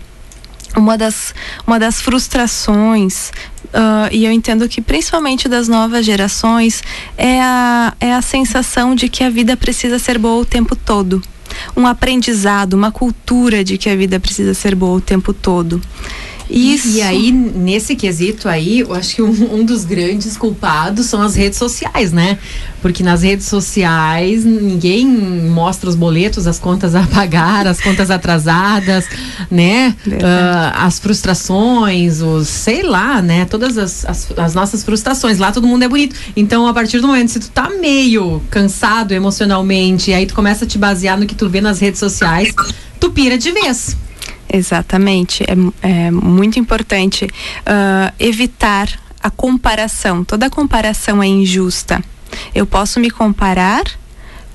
uma 0.75 0.97
das, 0.97 1.33
uma 1.67 1.79
das 1.79 2.01
frustrações, 2.01 3.29
uh, 3.65 4.07
e 4.11 4.25
eu 4.25 4.31
entendo 4.31 4.67
que 4.69 4.81
principalmente 4.81 5.49
das 5.49 5.67
novas 5.67 6.05
gerações, 6.05 6.81
é 7.17 7.41
a, 7.41 7.93
é 7.99 8.13
a 8.13 8.21
sensação 8.21 8.95
de 8.95 9.09
que 9.09 9.23
a 9.23 9.29
vida 9.29 9.57
precisa 9.57 9.99
ser 9.99 10.17
boa 10.17 10.41
o 10.41 10.45
tempo 10.45 10.75
todo. 10.75 11.21
Um 11.75 11.85
aprendizado, 11.87 12.73
uma 12.73 12.91
cultura 12.91 13.63
de 13.63 13.77
que 13.77 13.89
a 13.89 13.95
vida 13.95 14.19
precisa 14.19 14.53
ser 14.53 14.75
boa 14.75 14.97
o 14.97 15.01
tempo 15.01 15.33
todo. 15.33 15.81
Isso. 16.51 16.89
E 16.89 17.01
aí, 17.01 17.31
nesse 17.31 17.95
quesito 17.95 18.49
aí, 18.49 18.81
eu 18.81 18.93
acho 18.93 19.15
que 19.15 19.21
um, 19.21 19.55
um, 19.55 19.65
dos 19.65 19.85
grandes 19.85 20.35
culpados 20.35 21.05
são 21.05 21.21
as 21.21 21.33
redes 21.33 21.57
sociais, 21.57 22.11
né? 22.11 22.37
Porque 22.81 23.01
nas 23.01 23.21
redes 23.21 23.45
sociais 23.45 24.43
ninguém 24.43 25.07
mostra 25.07 25.89
os 25.89 25.95
boletos, 25.95 26.47
as 26.47 26.59
contas 26.59 26.93
a 26.93 27.03
pagar, 27.07 27.65
as 27.67 27.79
contas 27.79 28.11
atrasadas, 28.11 29.05
né? 29.49 29.95
Uh, 30.05 30.75
as 30.75 30.99
frustrações, 30.99 32.21
os 32.21 32.49
sei 32.49 32.83
lá, 32.83 33.21
né? 33.21 33.45
Todas 33.45 33.77
as, 33.77 34.05
as, 34.05 34.27
as, 34.37 34.53
nossas 34.53 34.83
frustrações. 34.83 35.37
Lá 35.37 35.53
todo 35.53 35.65
mundo 35.65 35.83
é 35.83 35.87
bonito. 35.87 36.15
Então, 36.35 36.67
a 36.67 36.73
partir 36.73 36.99
do 36.99 37.07
momento, 37.07 37.31
se 37.31 37.39
tu 37.39 37.49
tá 37.49 37.69
meio 37.69 38.41
cansado 38.49 39.13
emocionalmente, 39.13 40.11
aí 40.11 40.25
tu 40.25 40.33
começa 40.33 40.65
a 40.65 40.67
te 40.67 40.77
basear 40.77 41.17
no 41.17 41.25
que 41.25 41.35
tu 41.35 41.47
vê 41.47 41.61
nas 41.61 41.79
redes 41.79 41.99
sociais, 41.99 42.53
tu 42.99 43.09
pira 43.09 43.37
de 43.37 43.51
vez. 43.51 43.95
Exatamente. 44.51 45.43
É, 45.43 46.07
é 46.07 46.11
muito 46.11 46.59
importante 46.59 47.25
uh, 47.25 48.13
evitar 48.19 48.89
a 49.21 49.29
comparação. 49.29 50.23
Toda 50.23 50.49
comparação 50.49 51.21
é 51.21 51.27
injusta. 51.27 52.03
Eu 52.53 52.65
posso 52.65 52.99
me 52.99 53.09
comparar 53.09 53.83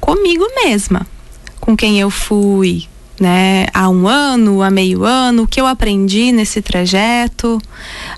comigo 0.00 0.45
mesma, 0.62 1.07
com 1.61 1.76
quem 1.76 1.99
eu 2.00 2.11
fui, 2.11 2.87
né, 3.21 3.67
há 3.73 3.88
um 3.88 4.07
ano, 4.07 4.62
há 4.62 4.71
meio 4.71 5.05
ano, 5.05 5.45
o 5.45 5.49
que 5.49 5.61
eu 5.61 5.67
aprendi 5.67 6.33
nesse 6.33 6.61
trajeto. 6.61 7.61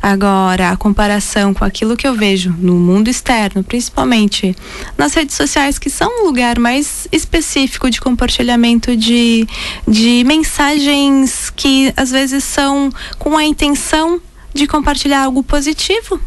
Agora, 0.03 0.71
a 0.71 0.77
comparação 0.77 1.55
com 1.55 1.65
aquilo 1.65 1.97
que 1.97 2.07
eu 2.07 2.15
vejo 2.15 2.55
no 2.59 2.75
mundo 2.75 3.09
externo, 3.09 3.63
principalmente 3.63 4.57
nas 4.97 5.15
redes 5.15 5.37
sociais, 5.37 5.79
que 5.79 5.89
são 5.89 6.23
um 6.23 6.27
lugar 6.27 6.59
mais 6.59 7.07
específico 7.13 7.91
de 7.91 8.01
compartilhamento 8.01 8.97
de, 8.97 9.47
de 9.87 10.25
mensagens 10.25 11.48
que 11.59 11.93
às 11.97 12.11
vezes 12.11 12.45
são 12.45 12.89
com 13.19 13.37
a 13.37 13.45
intenção 13.45 14.21
de 14.55 14.67
compartilhar 14.67 15.25
algo 15.25 15.43
positivo 15.43 16.19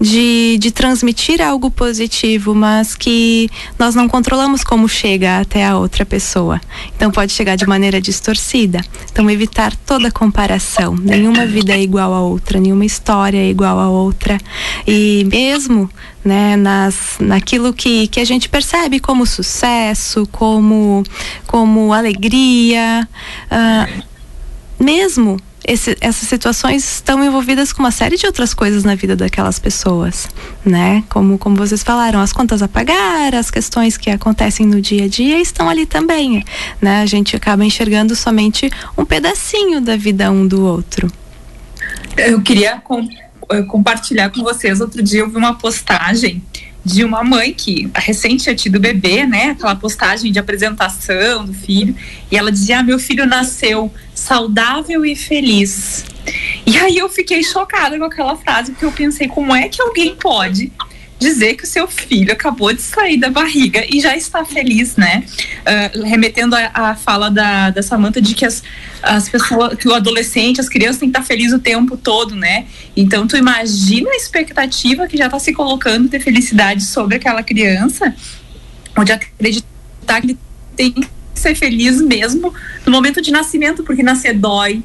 de, 0.00 0.58
de 0.58 0.70
transmitir 0.70 1.40
algo 1.40 1.70
positivo, 1.70 2.54
mas 2.54 2.94
que 2.94 3.48
nós 3.78 3.94
não 3.94 4.08
controlamos 4.08 4.64
como 4.64 4.88
chega 4.88 5.38
até 5.38 5.64
a 5.64 5.78
outra 5.78 6.04
pessoa. 6.04 6.60
Então 6.96 7.10
pode 7.10 7.32
chegar 7.32 7.56
de 7.56 7.66
maneira 7.66 8.00
distorcida. 8.00 8.80
Então 9.10 9.30
evitar 9.30 9.74
toda 9.86 10.10
comparação. 10.10 10.96
Nenhuma 10.96 11.46
vida 11.46 11.72
é 11.72 11.80
igual 11.80 12.12
a 12.12 12.20
outra, 12.20 12.58
nenhuma 12.58 12.84
história 12.84 13.38
é 13.38 13.48
igual 13.48 13.78
a 13.78 13.88
outra. 13.88 14.38
E 14.86 15.26
mesmo 15.30 15.88
né, 16.24 16.56
nas, 16.56 17.16
naquilo 17.20 17.72
que, 17.72 18.08
que 18.08 18.20
a 18.20 18.24
gente 18.24 18.48
percebe 18.48 18.98
como 18.98 19.24
sucesso, 19.24 20.26
como, 20.32 21.04
como 21.46 21.92
alegria, 21.92 23.08
uh, 23.50 24.02
mesmo 24.82 25.38
esse, 25.64 25.96
essas 26.00 26.28
situações 26.28 26.84
estão 26.94 27.22
envolvidas 27.24 27.72
com 27.72 27.82
uma 27.82 27.90
série 27.90 28.16
de 28.16 28.26
outras 28.26 28.52
coisas 28.52 28.82
na 28.82 28.94
vida 28.94 29.14
daquelas 29.14 29.58
pessoas, 29.58 30.28
né? 30.64 31.04
Como, 31.08 31.38
como 31.38 31.54
vocês 31.56 31.82
falaram, 31.82 32.20
as 32.20 32.32
contas 32.32 32.62
a 32.62 32.68
pagar, 32.68 33.34
as 33.34 33.50
questões 33.50 33.96
que 33.96 34.10
acontecem 34.10 34.66
no 34.66 34.80
dia 34.80 35.04
a 35.04 35.08
dia 35.08 35.40
estão 35.40 35.68
ali 35.68 35.86
também, 35.86 36.44
né? 36.80 37.02
A 37.02 37.06
gente 37.06 37.36
acaba 37.36 37.64
enxergando 37.64 38.16
somente 38.16 38.70
um 38.98 39.04
pedacinho 39.04 39.80
da 39.80 39.96
vida 39.96 40.30
um 40.30 40.46
do 40.46 40.64
outro. 40.64 41.10
Eu 42.16 42.42
queria 42.42 42.78
com, 42.78 43.08
eh, 43.50 43.62
compartilhar 43.62 44.30
com 44.30 44.42
vocês, 44.42 44.80
outro 44.80 45.02
dia 45.02 45.20
eu 45.20 45.30
vi 45.30 45.36
uma 45.36 45.54
postagem 45.54 46.42
de 46.84 47.04
uma 47.04 47.22
mãe 47.22 47.52
que 47.52 47.88
recente 47.94 48.44
tinha 48.44 48.54
tido 48.54 48.80
bebê, 48.80 49.24
né? 49.24 49.50
Aquela 49.50 49.76
postagem 49.76 50.32
de 50.32 50.38
apresentação 50.38 51.44
do 51.44 51.52
filho. 51.52 51.94
E 52.30 52.36
ela 52.36 52.50
dizia: 52.50 52.80
ah, 52.80 52.82
meu 52.82 52.98
filho 52.98 53.26
nasceu 53.26 53.92
saudável 54.14 55.04
e 55.04 55.14
feliz. 55.14 56.04
E 56.66 56.76
aí 56.76 56.98
eu 56.98 57.08
fiquei 57.08 57.42
chocada 57.42 57.98
com 57.98 58.04
aquela 58.04 58.36
frase, 58.36 58.72
porque 58.72 58.84
eu 58.84 58.92
pensei: 58.92 59.28
como 59.28 59.54
é 59.54 59.68
que 59.68 59.80
alguém 59.80 60.14
pode 60.16 60.72
dizer 61.22 61.54
que 61.54 61.64
o 61.64 61.66
seu 61.66 61.88
filho 61.88 62.32
acabou 62.32 62.72
de 62.72 62.82
sair 62.82 63.16
da 63.16 63.30
barriga 63.30 63.84
e 63.88 64.00
já 64.00 64.16
está 64.16 64.44
feliz, 64.44 64.96
né? 64.96 65.24
Uh, 65.60 66.02
remetendo 66.02 66.54
à 66.56 66.94
fala 66.94 67.30
da, 67.30 67.70
da 67.70 67.82
Samanta 67.82 68.20
de 68.20 68.34
que 68.34 68.44
as, 68.44 68.62
as 69.02 69.28
pessoas, 69.28 69.78
que 69.78 69.88
o 69.88 69.94
adolescente, 69.94 70.60
as 70.60 70.68
crianças 70.68 70.98
têm 70.98 71.10
que 71.10 71.18
estar 71.18 71.26
felizes 71.26 71.54
o 71.54 71.58
tempo 71.58 71.96
todo, 71.96 72.36
né? 72.36 72.66
Então 72.96 73.26
tu 73.26 73.36
imagina 73.36 74.10
a 74.10 74.16
expectativa 74.16 75.06
que 75.06 75.16
já 75.16 75.26
está 75.26 75.38
se 75.38 75.52
colocando 75.52 76.08
de 76.08 76.20
felicidade 76.20 76.84
sobre 76.84 77.16
aquela 77.16 77.42
criança, 77.42 78.14
onde 78.96 79.12
acreditar 79.12 80.20
que 80.20 80.26
ele 80.26 80.38
tem 80.76 80.92
que 80.92 81.08
ser 81.34 81.54
feliz 81.54 82.00
mesmo 82.00 82.52
no 82.84 82.92
momento 82.92 83.20
de 83.20 83.30
nascimento, 83.30 83.82
porque 83.82 84.02
nascer 84.02 84.34
dói, 84.34 84.82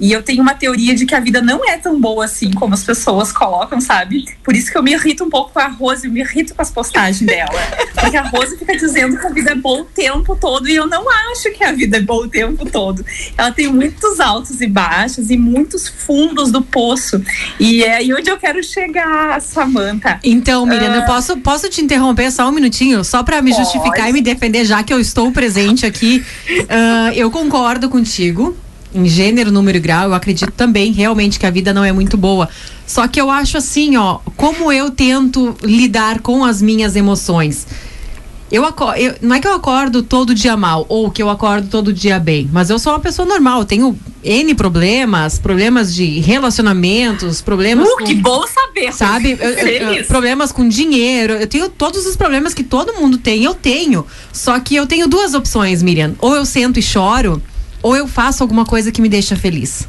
e 0.00 0.12
eu 0.12 0.22
tenho 0.22 0.42
uma 0.42 0.54
teoria 0.54 0.94
de 0.94 1.04
que 1.04 1.14
a 1.14 1.20
vida 1.20 1.42
não 1.42 1.68
é 1.68 1.76
tão 1.76 2.00
boa 2.00 2.24
assim 2.24 2.50
como 2.50 2.72
as 2.72 2.82
pessoas 2.82 3.30
colocam, 3.30 3.80
sabe? 3.80 4.24
Por 4.42 4.56
isso 4.56 4.72
que 4.72 4.78
eu 4.78 4.82
me 4.82 4.92
irrito 4.92 5.24
um 5.24 5.30
pouco 5.30 5.52
com 5.52 5.58
a 5.58 5.68
Rose, 5.68 6.06
eu 6.06 6.12
me 6.12 6.20
irrito 6.20 6.54
com 6.54 6.62
as 6.62 6.70
postagens 6.70 7.20
dela. 7.20 7.60
Porque 7.94 8.16
a 8.16 8.22
Rose 8.22 8.56
fica 8.56 8.76
dizendo 8.76 9.18
que 9.18 9.26
a 9.26 9.30
vida 9.30 9.50
é 9.52 9.54
boa 9.54 9.82
o 9.82 9.84
tempo 9.84 10.34
todo 10.36 10.68
e 10.68 10.74
eu 10.74 10.86
não 10.86 11.04
acho 11.30 11.52
que 11.52 11.62
a 11.62 11.72
vida 11.72 11.98
é 11.98 12.00
boa 12.00 12.24
o 12.24 12.28
tempo 12.28 12.64
todo. 12.70 13.04
Ela 13.36 13.52
tem 13.52 13.68
muitos 13.68 14.20
altos 14.20 14.60
e 14.60 14.66
baixos 14.66 15.30
e 15.30 15.36
muitos 15.36 15.86
fundos 15.86 16.50
do 16.50 16.62
poço. 16.62 17.22
E 17.58 17.84
é 17.84 17.96
aí 17.96 18.14
onde 18.14 18.30
eu 18.30 18.38
quero 18.38 18.62
chegar, 18.64 19.40
Samanta. 19.42 20.18
Então, 20.24 20.64
Miriam, 20.64 20.94
eu 20.94 21.02
ah, 21.02 21.06
posso, 21.06 21.36
posso 21.38 21.68
te 21.68 21.82
interromper 21.82 22.30
só 22.30 22.48
um 22.48 22.52
minutinho? 22.52 23.04
Só 23.04 23.22
para 23.22 23.42
me 23.42 23.50
pode. 23.50 23.62
justificar 23.62 24.08
e 24.08 24.12
me 24.12 24.22
defender, 24.22 24.64
já 24.64 24.82
que 24.82 24.92
eu 24.92 25.00
estou 25.00 25.30
presente 25.30 25.84
aqui. 25.84 26.24
Uh, 26.48 27.12
eu 27.14 27.30
concordo 27.30 27.90
contigo 27.90 28.56
em 28.94 29.06
gênero, 29.06 29.52
número 29.52 29.78
e 29.78 29.80
grau, 29.80 30.08
eu 30.08 30.14
acredito 30.14 30.52
também 30.52 30.92
realmente 30.92 31.38
que 31.38 31.46
a 31.46 31.50
vida 31.50 31.72
não 31.72 31.84
é 31.84 31.92
muito 31.92 32.16
boa. 32.16 32.48
Só 32.86 33.06
que 33.06 33.20
eu 33.20 33.30
acho 33.30 33.56
assim, 33.56 33.96
ó, 33.96 34.18
como 34.36 34.72
eu 34.72 34.90
tento 34.90 35.56
lidar 35.62 36.20
com 36.20 36.44
as 36.44 36.60
minhas 36.60 36.96
emoções. 36.96 37.66
Eu, 38.50 38.64
eu, 38.64 39.14
não 39.22 39.36
é 39.36 39.40
que 39.40 39.46
eu 39.46 39.54
acordo 39.54 40.02
todo 40.02 40.34
dia 40.34 40.56
mal 40.56 40.84
ou 40.88 41.08
que 41.08 41.22
eu 41.22 41.30
acordo 41.30 41.68
todo 41.68 41.92
dia 41.92 42.18
bem, 42.18 42.50
mas 42.52 42.68
eu 42.68 42.80
sou 42.80 42.92
uma 42.92 42.98
pessoa 42.98 43.26
normal. 43.26 43.60
Eu 43.60 43.64
tenho 43.64 43.96
N 44.24 44.54
problemas, 44.56 45.38
problemas 45.38 45.94
de 45.94 46.18
relacionamentos, 46.18 47.40
problemas. 47.40 47.88
Uh, 47.88 47.96
com, 47.98 48.04
que 48.04 48.14
bom 48.14 48.44
saber! 48.48 48.92
Sabe? 48.92 49.38
Eu, 49.40 49.50
eu, 49.50 50.04
problemas 50.04 50.50
com 50.50 50.68
dinheiro. 50.68 51.34
Eu 51.34 51.46
tenho 51.46 51.68
todos 51.68 52.04
os 52.04 52.16
problemas 52.16 52.52
que 52.52 52.64
todo 52.64 52.94
mundo 52.94 53.18
tem, 53.18 53.44
eu 53.44 53.54
tenho. 53.54 54.04
Só 54.32 54.58
que 54.58 54.74
eu 54.74 54.84
tenho 54.84 55.06
duas 55.06 55.32
opções, 55.32 55.80
Miriam. 55.80 56.16
Ou 56.18 56.34
eu 56.34 56.44
sento 56.44 56.76
e 56.80 56.82
choro, 56.82 57.40
ou 57.82 57.96
eu 57.96 58.06
faço 58.06 58.42
alguma 58.42 58.64
coisa 58.64 58.92
que 58.92 59.00
me 59.00 59.08
deixa 59.08 59.36
feliz. 59.36 59.88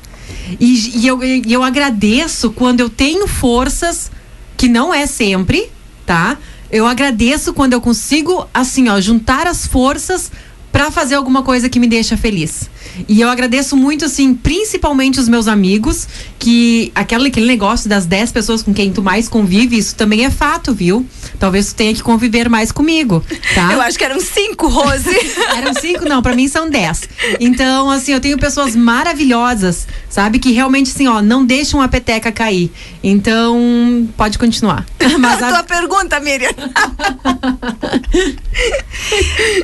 E, 0.59 0.99
e 0.99 1.07
eu, 1.07 1.23
e 1.23 1.51
eu 1.51 1.63
agradeço 1.63 2.51
quando 2.51 2.79
eu 2.79 2.89
tenho 2.89 3.27
forças, 3.27 4.11
que 4.57 4.67
não 4.67 4.93
é 4.93 5.05
sempre, 5.05 5.69
tá? 6.05 6.37
Eu 6.71 6.87
agradeço 6.87 7.53
quando 7.53 7.73
eu 7.73 7.81
consigo, 7.81 8.47
assim, 8.53 8.87
ó, 8.87 8.99
juntar 8.99 9.45
as 9.47 9.65
forças 9.65 10.31
para 10.71 10.89
fazer 10.89 11.15
alguma 11.15 11.43
coisa 11.43 11.69
que 11.69 11.79
me 11.79 11.87
deixa 11.87 12.15
feliz. 12.15 12.69
E 13.07 13.21
eu 13.21 13.29
agradeço 13.29 13.75
muito, 13.75 14.05
assim, 14.05 14.33
principalmente 14.33 15.19
os 15.19 15.27
meus 15.27 15.47
amigos, 15.47 16.07
que 16.39 16.91
aquele, 16.95 17.27
aquele 17.27 17.45
negócio 17.45 17.89
das 17.89 18.05
10 18.05 18.31
pessoas 18.31 18.63
com 18.63 18.73
quem 18.73 18.91
tu 18.91 19.01
mais 19.01 19.27
convive, 19.27 19.77
isso 19.77 19.95
também 19.95 20.25
é 20.25 20.29
fato, 20.29 20.73
viu? 20.73 21.05
Talvez 21.39 21.67
tu 21.67 21.75
tenha 21.75 21.93
que 21.93 22.01
conviver 22.01 22.49
mais 22.49 22.71
comigo, 22.71 23.23
tá? 23.53 23.73
Eu 23.73 23.81
acho 23.81 23.97
que 23.97 24.03
eram 24.03 24.19
cinco, 24.19 24.67
Rose. 24.67 25.09
eram 25.55 25.73
cinco? 25.73 26.07
Não, 26.07 26.21
para 26.21 26.35
mim 26.35 26.47
são 26.47 26.69
10. 26.69 27.09
Então, 27.39 27.89
assim, 27.89 28.13
eu 28.13 28.19
tenho 28.19 28.37
pessoas 28.37 28.75
maravilhosas, 28.75 29.87
sabe? 30.09 30.39
Que 30.39 30.51
realmente, 30.51 30.91
assim, 30.91 31.07
ó, 31.07 31.21
não 31.21 31.45
deixam 31.45 31.81
a 31.81 31.87
peteca 31.87 32.31
cair. 32.31 32.71
Então, 33.03 34.07
pode 34.17 34.37
continuar. 34.37 34.85
Mas 35.19 35.41
a, 35.41 35.47
a 35.47 35.51
tua 35.51 35.63
pergunta, 35.63 36.19
Miriam. 36.19 36.51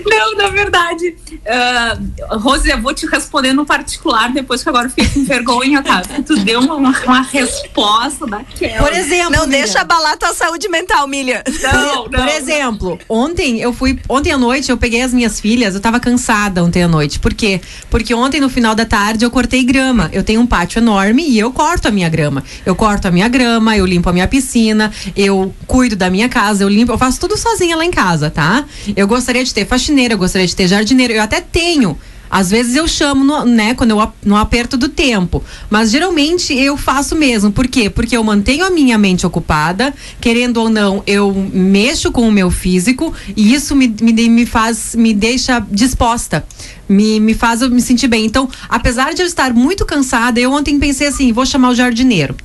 não, 0.05 0.35
na 0.35 0.49
verdade, 0.49 1.15
uh, 1.33 2.37
Rose, 2.39 2.69
eu 2.69 2.81
vou 2.81 2.93
te 2.93 3.07
responder 3.17 3.53
no 3.53 3.65
particular 3.65 4.31
depois 4.31 4.63
que 4.63 4.69
agora 4.69 4.87
eu 4.87 4.89
fiquei 4.89 5.07
com 5.07 5.23
vergonha, 5.25 5.81
tá? 5.83 6.01
Tu 6.25 6.37
deu 6.39 6.59
uma, 6.59 6.75
uma 6.75 7.21
resposta 7.21 8.25
daquela. 8.25 8.83
Por 8.83 8.93
exemplo. 8.93 9.31
Não 9.31 9.47
deixa 9.47 9.81
abalar 9.81 10.17
tua 10.17 10.33
saúde 10.33 10.67
mental, 10.67 11.07
Milha. 11.07 11.43
Não, 11.61 12.03
não. 12.09 12.09
Por 12.09 12.27
exemplo, 12.27 12.99
ontem 13.07 13.59
eu 13.59 13.71
fui. 13.73 13.99
Ontem 14.09 14.31
à 14.31 14.37
noite 14.37 14.69
eu 14.69 14.77
peguei 14.77 15.01
as 15.01 15.13
minhas 15.13 15.39
filhas, 15.39 15.75
eu 15.75 15.81
tava 15.81 15.99
cansada 15.99 16.63
ontem 16.63 16.83
à 16.83 16.87
noite. 16.87 17.19
Por 17.19 17.33
quê? 17.33 17.61
Porque 17.89 18.13
ontem, 18.13 18.39
no 18.39 18.49
final 18.49 18.73
da 18.75 18.85
tarde, 18.85 19.25
eu 19.25 19.31
cortei 19.31 19.63
grama. 19.63 20.09
Eu 20.11 20.23
tenho 20.23 20.41
um 20.41 20.47
pátio 20.47 20.79
enorme 20.79 21.23
e 21.27 21.37
eu 21.39 21.51
corto 21.51 21.87
a 21.87 21.91
minha 21.91 22.09
grama. 22.09 22.43
Eu 22.65 22.75
corto 22.75 23.07
a 23.07 23.11
minha 23.11 23.27
grama, 23.27 23.77
eu 23.77 23.85
limpo 23.85 24.09
a 24.09 24.13
minha 24.13 24.27
piscina, 24.27 24.91
eu 25.15 25.53
cuido 25.65 25.95
da 25.95 26.09
minha 26.09 26.29
casa, 26.29 26.63
eu 26.63 26.69
limpo, 26.69 26.91
eu 26.91 26.97
faço 26.97 27.19
tudo 27.19 27.37
sozinha 27.37 27.75
lá 27.75 27.85
em 27.85 27.91
casa, 27.91 28.29
tá? 28.29 28.65
Eu 28.95 29.07
gostaria 29.07 29.43
de 29.43 29.53
ter 29.53 29.65
faxineira, 29.65 30.13
eu 30.13 30.17
gostaria 30.17 30.47
de 30.47 30.55
ter 30.55 30.67
jardineiro, 30.67 31.13
eu 31.13 31.21
até 31.21 31.41
tenho. 31.41 31.97
Às 32.29 32.49
vezes 32.49 32.75
eu 32.75 32.87
chamo, 32.87 33.23
no, 33.23 33.45
né, 33.45 33.73
quando 33.73 33.91
eu 33.91 34.13
no 34.23 34.35
aperto 34.35 34.77
do 34.77 34.89
tempo. 34.89 35.43
Mas 35.69 35.91
geralmente 35.91 36.53
eu 36.53 36.77
faço 36.77 37.15
mesmo. 37.15 37.51
Por 37.51 37.67
quê? 37.67 37.89
Porque 37.89 38.15
eu 38.15 38.23
mantenho 38.23 38.65
a 38.65 38.69
minha 38.69 38.97
mente 38.97 39.25
ocupada, 39.25 39.93
querendo 40.19 40.57
ou 40.57 40.69
não, 40.69 41.03
eu 41.05 41.33
mexo 41.53 42.11
com 42.11 42.27
o 42.27 42.31
meu 42.31 42.51
físico 42.51 43.13
e 43.35 43.53
isso 43.53 43.75
me, 43.75 43.87
me, 44.01 44.29
me 44.29 44.45
faz, 44.45 44.95
me 44.95 45.13
deixa 45.13 45.59
disposta. 45.71 46.45
Me, 46.87 47.19
me 47.19 47.33
faz 47.33 47.61
eu 47.61 47.69
me 47.69 47.81
sentir 47.81 48.07
bem. 48.07 48.25
Então, 48.25 48.49
apesar 48.69 49.13
de 49.13 49.21
eu 49.21 49.25
estar 49.25 49.53
muito 49.53 49.85
cansada, 49.85 50.39
eu 50.39 50.51
ontem 50.51 50.79
pensei 50.79 51.07
assim: 51.07 51.31
vou 51.33 51.45
chamar 51.45 51.69
o 51.69 51.75
jardineiro. 51.75 52.35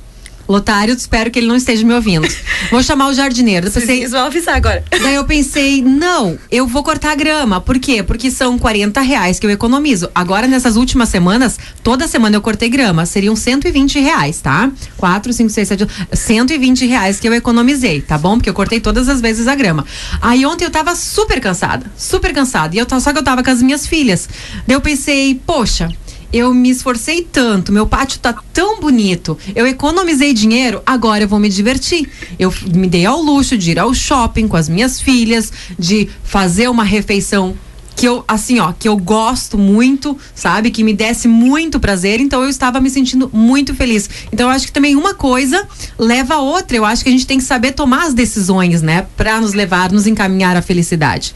Lotário, 0.47 0.93
espero 0.93 1.31
que 1.31 1.39
ele 1.39 1.47
não 1.47 1.55
esteja 1.55 1.85
me 1.85 1.93
ouvindo. 1.93 2.27
Vou 2.69 2.83
chamar 2.83 3.07
o 3.07 3.13
jardineiro. 3.13 3.67
Eu 3.67 3.71
pensei, 3.71 3.99
Vocês 3.99 4.11
vão 4.11 4.25
avisar 4.25 4.55
agora. 4.55 4.83
Daí 4.89 5.15
eu 5.15 5.25
pensei, 5.25 5.81
não, 5.81 6.37
eu 6.51 6.67
vou 6.67 6.83
cortar 6.83 7.11
a 7.11 7.15
grama. 7.15 7.61
Por 7.61 7.79
quê? 7.79 8.03
Porque 8.03 8.29
são 8.29 8.57
40 8.59 8.99
reais 9.01 9.39
que 9.39 9.45
eu 9.45 9.51
economizo. 9.51 10.09
Agora, 10.13 10.47
nessas 10.47 10.75
últimas 10.75 11.09
semanas, 11.09 11.57
toda 11.81 12.07
semana 12.07 12.35
eu 12.35 12.41
cortei 12.41 12.69
grama. 12.69 13.05
Seriam 13.05 13.35
120 13.35 13.99
reais, 13.99 14.41
tá? 14.41 14.71
4, 14.97 15.33
5, 15.33 15.49
6, 15.49 15.67
7, 15.67 15.87
120 16.11 16.85
reais 16.87 17.19
que 17.19 17.27
eu 17.27 17.33
economizei, 17.33 18.01
tá 18.01 18.17
bom? 18.17 18.37
Porque 18.37 18.49
eu 18.49 18.53
cortei 18.53 18.79
todas 18.79 19.07
as 19.09 19.21
vezes 19.21 19.47
a 19.47 19.55
grama. 19.55 19.85
Aí 20.21 20.45
ontem 20.45 20.65
eu 20.65 20.71
tava 20.71 20.95
super 20.95 21.39
cansada, 21.39 21.85
super 21.97 22.33
cansada. 22.33 22.75
E 22.75 22.79
eu, 22.79 22.87
só 22.99 23.11
que 23.11 23.19
eu 23.19 23.23
tava 23.23 23.43
com 23.43 23.49
as 23.49 23.61
minhas 23.61 23.87
filhas. 23.87 24.27
Daí 24.67 24.75
eu 24.75 24.81
pensei, 24.81 25.39
poxa, 25.45 25.89
eu 26.33 26.51
me 26.51 26.71
esforcei 26.71 27.21
tanto, 27.21 27.71
meu 27.71 27.85
pátio 27.85 28.19
tá 28.19 28.35
tão 28.51 28.81
bonito, 28.81 29.37
eu 29.55 29.67
economizei 29.67 30.33
dinheiro, 30.33 30.81
agora 30.83 31.23
eu 31.23 31.27
vou 31.27 31.39
me 31.39 31.47
divertir. 31.47 32.09
Eu 32.39 32.51
me 32.73 32.87
dei 32.87 33.05
ao 33.05 33.21
luxo 33.21 33.57
de 33.57 33.71
ir 33.71 33.79
ao 33.79 33.93
shopping 33.93 34.47
com 34.47 34.57
as 34.57 34.67
minhas 34.67 34.99
filhas, 34.99 35.53
de 35.77 36.09
fazer 36.23 36.67
uma 36.69 36.83
refeição 36.83 37.55
que 37.95 38.07
eu, 38.07 38.25
assim, 38.27 38.59
ó, 38.59 38.73
que 38.73 38.87
eu 38.87 38.97
gosto 38.97 39.57
muito, 39.57 40.17
sabe? 40.33 40.71
Que 40.71 40.83
me 40.83 40.93
desse 40.93 41.27
muito 41.27 41.79
prazer, 41.79 42.19
então 42.19 42.41
eu 42.41 42.49
estava 42.49 42.81
me 42.81 42.89
sentindo 42.89 43.29
muito 43.31 43.75
feliz. 43.75 44.09
Então 44.31 44.47
eu 44.47 44.55
acho 44.55 44.65
que 44.65 44.71
também 44.71 44.95
uma 44.95 45.13
coisa 45.13 45.67
leva 45.97 46.35
a 46.35 46.39
outra. 46.39 46.75
Eu 46.75 46.85
acho 46.85 47.03
que 47.03 47.09
a 47.09 47.11
gente 47.11 47.27
tem 47.27 47.37
que 47.37 47.43
saber 47.43 47.73
tomar 47.73 48.07
as 48.07 48.13
decisões, 48.13 48.81
né? 48.81 49.05
Pra 49.15 49.39
nos 49.39 49.53
levar, 49.53 49.91
nos 49.91 50.07
encaminhar 50.07 50.57
à 50.57 50.61
felicidade. 50.61 51.35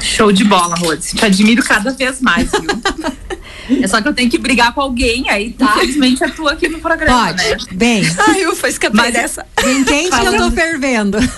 Show 0.00 0.32
de 0.32 0.44
bola, 0.44 0.74
Rose. 0.76 1.14
Te 1.16 1.24
admiro 1.24 1.62
cada 1.62 1.92
vez 1.92 2.20
mais, 2.20 2.50
viu? 2.50 3.78
é 3.82 3.86
só 3.86 4.00
que 4.00 4.08
eu 4.08 4.14
tenho 4.14 4.30
que 4.30 4.38
brigar 4.38 4.72
com 4.72 4.80
alguém, 4.80 5.28
aí 5.28 5.52
tá. 5.52 5.66
infelizmente 5.76 6.22
é 6.24 6.28
tu 6.28 6.48
aqui 6.48 6.68
no 6.68 6.78
programa, 6.78 7.26
Pode. 7.26 7.42
né? 7.42 7.56
Bem. 7.72 8.02
Ai, 8.28 8.46
ufa, 8.46 8.68
escapei 8.68 9.00
Mas- 9.00 9.12
dessa. 9.12 9.46
Quente 9.56 10.10
que 10.10 10.26
eu 10.26 10.36
tô 10.36 10.50
fervendo. 10.50 11.18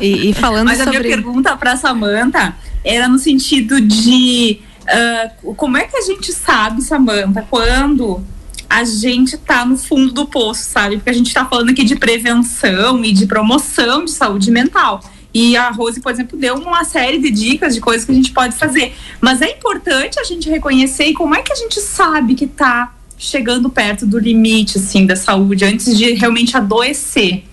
E, 0.00 0.30
e 0.30 0.34
falando 0.34 0.64
Mas 0.66 0.80
a 0.80 0.86
minha 0.86 0.96
sobre. 0.98 1.14
pergunta 1.14 1.56
pra 1.56 1.76
Samantha 1.76 2.56
era 2.82 3.06
no 3.06 3.20
sentido 3.20 3.80
de 3.80 4.58
ah, 4.88 5.30
como 5.56 5.76
é 5.76 5.84
que 5.84 5.96
a 5.96 6.00
gente 6.00 6.32
sabe, 6.32 6.82
Samantha, 6.82 7.46
quando 7.48 8.20
a 8.68 8.84
gente 8.84 9.36
tá 9.36 9.64
no 9.64 9.76
fundo 9.76 10.12
do 10.12 10.26
poço, 10.26 10.64
sabe? 10.64 10.96
Porque 10.96 11.10
a 11.10 11.12
gente 11.12 11.32
tá 11.32 11.44
falando 11.44 11.70
aqui 11.70 11.84
de 11.84 11.94
prevenção 11.94 13.04
e 13.04 13.12
de 13.12 13.26
promoção 13.26 14.04
de 14.04 14.10
saúde 14.10 14.50
mental. 14.50 15.00
E 15.34 15.56
a 15.56 15.70
Rose, 15.70 16.00
por 16.00 16.12
exemplo, 16.12 16.38
deu 16.38 16.56
uma 16.56 16.84
série 16.84 17.18
de 17.18 17.30
dicas 17.30 17.74
de 17.74 17.80
coisas 17.80 18.04
que 18.04 18.12
a 18.12 18.14
gente 18.14 18.32
pode 18.32 18.54
fazer. 18.56 18.94
Mas 19.20 19.40
é 19.40 19.50
importante 19.50 20.20
a 20.20 20.24
gente 20.24 20.48
reconhecer 20.50 21.06
e 21.06 21.14
como 21.14 21.34
é 21.34 21.42
que 21.42 21.52
a 21.52 21.56
gente 21.56 21.80
sabe 21.80 22.34
que 22.34 22.46
tá 22.46 22.94
chegando 23.16 23.70
perto 23.70 24.04
do 24.04 24.18
limite, 24.18 24.78
assim, 24.78 25.06
da 25.06 25.16
saúde, 25.16 25.64
antes 25.64 25.96
de 25.96 26.12
realmente 26.12 26.56
adoecer. 26.56 27.44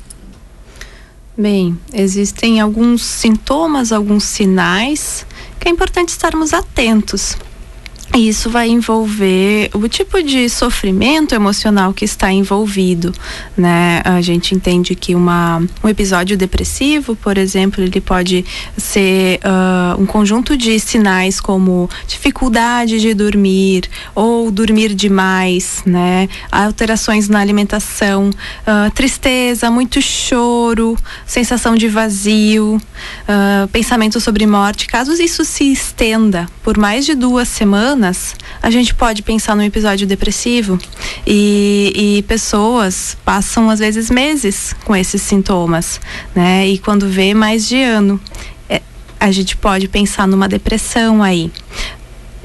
Bem, 1.37 1.79
existem 1.93 2.59
alguns 2.59 3.01
sintomas, 3.01 3.93
alguns 3.93 4.25
sinais 4.25 5.25
que 5.59 5.67
é 5.69 5.71
importante 5.71 6.09
estarmos 6.09 6.53
atentos. 6.53 7.37
Isso 8.17 8.49
vai 8.49 8.67
envolver 8.69 9.69
o 9.73 9.87
tipo 9.87 10.21
de 10.23 10.49
sofrimento 10.49 11.35
emocional 11.35 11.93
que 11.93 12.03
está 12.03 12.31
envolvido, 12.31 13.13
né? 13.55 14.01
A 14.03 14.19
gente 14.19 14.55
entende 14.55 14.95
que 14.95 15.13
uma, 15.13 15.61
um 15.83 15.87
episódio 15.87 16.35
depressivo, 16.35 17.15
por 17.15 17.37
exemplo, 17.37 17.83
ele 17.83 18.01
pode 18.01 18.43
ser 18.75 19.39
ah, 19.43 19.95
um 19.99 20.07
conjunto 20.07 20.57
de 20.57 20.79
sinais 20.79 21.39
como 21.39 21.87
dificuldade 22.07 22.99
de 22.99 23.13
dormir 23.13 23.83
ou 24.15 24.49
dormir 24.49 24.95
demais, 24.95 25.83
né? 25.85 26.27
Alterações 26.51 27.29
na 27.29 27.39
alimentação, 27.39 28.31
ah, 28.65 28.91
tristeza, 28.93 29.69
muito 29.69 30.01
choro, 30.01 30.58
sensação 31.25 31.75
de 31.75 31.87
vazio, 31.87 32.81
ah, 33.27 33.67
pensamento 33.71 34.19
sobre 34.19 34.45
morte. 34.45 34.87
Caso 34.87 35.11
isso 35.13 35.43
se 35.45 35.71
estenda 35.71 36.47
por 36.63 36.77
mais 36.77 37.05
de 37.05 37.15
duas 37.15 37.47
semanas, 37.47 38.35
a 38.61 38.69
gente 38.69 38.93
pode 38.93 39.21
pensar 39.21 39.55
num 39.55 39.63
episódio 39.63 40.05
depressivo 40.05 40.77
e, 41.25 42.17
e 42.19 42.23
pessoas 42.23 43.17
passam 43.25 43.69
às 43.69 43.79
vezes 43.79 44.09
meses 44.09 44.75
com 44.85 44.95
esses 44.95 45.21
sintomas, 45.21 45.99
né? 46.35 46.67
E 46.67 46.77
quando 46.77 47.07
vê 47.07 47.33
mais 47.33 47.67
de 47.67 47.81
ano, 47.81 48.19
é, 48.69 48.81
a 49.19 49.31
gente 49.31 49.57
pode 49.57 49.87
pensar 49.87 50.27
numa 50.27 50.47
depressão 50.47 51.23
aí 51.23 51.51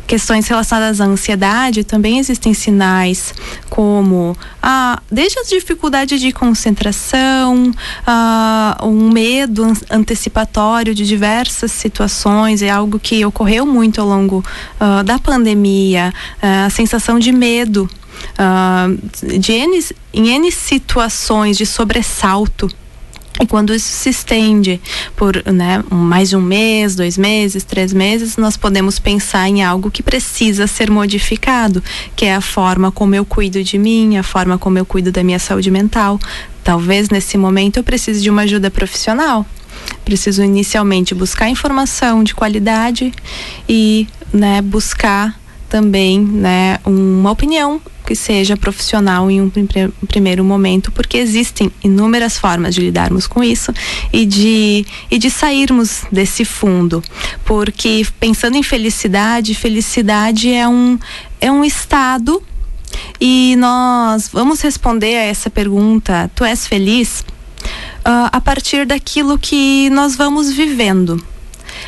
questões 0.07 0.47
relacionadas 0.47 1.01
à 1.01 1.05
ansiedade, 1.05 1.85
também 1.85 2.19
existem 2.19 2.53
sinais 2.55 3.35
como 3.71 4.37
ah, 4.63 5.01
desde 5.11 5.39
a 5.39 5.43
dificuldade 5.45 6.19
de 6.19 6.31
concentração, 6.33 7.73
ah, 8.07 8.79
um 8.83 9.11
medo 9.11 9.65
an- 9.65 9.75
antecipatório 9.91 10.95
de 10.95 11.05
diversas 11.07 11.73
situações, 11.73 12.63
é 12.63 12.71
algo 12.71 12.99
que 12.99 13.25
ocorreu 13.25 13.65
muito 13.67 14.01
ao 14.01 14.07
longo 14.07 14.45
ah, 14.79 15.03
da 15.03 15.19
pandemia, 15.19 16.13
ah, 16.43 16.67
a 16.67 16.71
sensação 16.71 17.19
de 17.19 17.33
medo. 17.33 17.89
ah, 18.39 18.87
de 19.41 19.53
N, 19.53 19.85
em 20.13 20.29
N 20.29 20.51
situações 20.53 21.57
de 21.57 21.67
sobressalto 21.67 22.69
e 23.41 23.47
quando 23.47 23.75
isso 23.75 23.89
se 23.89 24.11
estende 24.11 24.81
por 25.17 25.43
né, 25.45 25.83
mais 25.91 26.33
um 26.33 26.41
mês, 26.41 26.95
dois 26.95 27.19
meses, 27.19 27.65
três 27.65 27.93
meses, 27.93 28.37
nós 28.37 28.57
podemos 28.57 28.99
pensar 28.99 29.49
em 29.49 29.63
algo 29.63 29.91
que 29.91 30.03
precisa 30.03 30.67
ser 30.67 30.91
modificado, 30.91 31.83
que 32.15 32.27
é 32.27 32.35
a 32.35 32.41
forma 32.41 32.93
como 32.93 33.15
eu 33.15 33.25
cuido 33.25 33.63
de 33.63 33.77
mim, 33.77 34.17
a 34.17 34.23
forma 34.23 34.57
como 34.57 34.79
eu 34.79 34.87
cuido 34.87 35.11
da 35.11 35.25
minha 35.25 35.39
saúde 35.39 35.71
mental. 35.71 36.19
Talvez 36.63 37.11
nesse 37.11 37.37
momento 37.37 37.79
eu 37.79 37.83
precise 37.83 38.23
de 38.23 38.31
uma 38.31 38.43
ajuda 38.43 38.71
profissional. 38.71 39.45
Preciso 40.05 40.43
inicialmente 40.43 41.15
buscar 41.15 41.49
informação 41.49 42.23
de 42.23 42.35
qualidade 42.35 43.13
e 43.69 44.07
né, 44.33 44.63
buscar 44.63 45.39
também 45.69 46.21
né, 46.21 46.79
uma 46.85 47.33
opinião 47.33 47.81
que 48.07 48.15
seja 48.15 48.57
profissional 48.57 49.31
em 49.31 49.41
um 49.41 49.49
prime- 49.49 49.93
primeiro 50.07 50.45
momento, 50.45 50.93
porque 50.93 51.17
existem 51.17 51.71
inúmeras 51.83 52.39
formas 52.39 52.75
de 52.75 52.81
lidarmos 52.83 53.27
com 53.27 53.43
isso 53.43 53.73
e 54.13 54.27
de, 54.27 54.87
e 55.11 55.19
de 55.19 55.31
sairmos 55.31 56.03
desse 56.13 56.45
fundo. 56.45 57.03
Porque 57.45 58.07
pensando 58.21 58.57
em 58.57 58.63
felicidade, 58.63 59.55
felicidade 59.55 60.53
é 60.53 60.69
um, 60.69 60.99
é 61.41 61.51
um 61.51 61.65
estado 61.65 62.43
e 63.21 63.57
nós 63.59 64.29
vamos 64.33 64.61
responder 64.61 65.17
a 65.17 65.23
essa 65.23 65.49
pergunta: 65.51 66.31
tu 66.35 66.45
és 66.45 66.67
feliz? 66.67 67.25
Ah, 68.05 68.29
a 68.33 68.41
partir 68.41 68.85
daquilo 68.85 69.39
que 69.39 69.89
nós 69.91 70.15
vamos 70.15 70.53
vivendo 70.53 71.25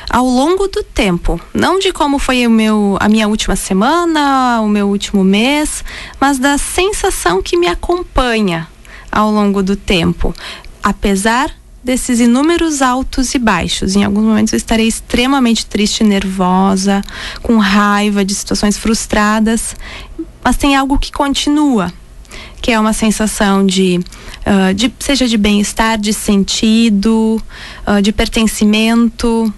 ao 0.09 0.25
longo 0.25 0.69
do 0.69 0.83
tempo, 0.83 1.41
não 1.53 1.79
de 1.79 1.93
como 1.93 2.19
foi 2.19 2.47
o 2.47 2.51
meu, 2.51 2.97
a 3.01 3.09
minha 3.09 3.29
última 3.29 3.57
semana, 3.57 4.61
o 4.61 4.69
meu 4.69 4.89
último 4.89 5.25
mês, 5.25 5.85
mas 6.21 6.39
da 6.39 6.57
sensação 6.59 7.43
que 7.43 7.57
me 7.57 7.67
acompanha 7.67 8.69
ao 9.11 9.31
longo 9.31 9.63
do 9.63 9.75
tempo, 9.75 10.35
apesar 10.83 11.51
desses 11.87 12.19
inúmeros 12.19 12.83
altos 12.83 13.33
e 13.35 13.39
baixos. 13.39 13.95
Em 13.95 14.03
alguns 14.03 14.25
momentos 14.25 14.53
eu 14.53 14.57
estarei 14.57 14.89
extremamente 14.89 15.65
triste, 15.65 16.03
nervosa, 16.03 17.01
com 17.43 17.59
raiva 17.59 18.25
de 18.25 18.35
situações 18.35 18.77
frustradas, 18.77 19.77
mas 20.43 20.57
tem 20.57 20.75
algo 20.75 20.99
que 20.99 21.13
continua, 21.13 21.93
que 22.61 22.73
é 22.73 22.81
uma 22.81 22.93
sensação 22.93 23.65
de, 23.65 24.01
ah, 24.45 24.73
de 24.73 24.93
seja 24.99 25.29
de 25.29 25.39
bem-estar, 25.39 25.97
de 25.97 26.13
sentido, 26.13 27.41
ah, 27.87 28.01
de 28.01 28.13
pertencimento. 28.13 29.53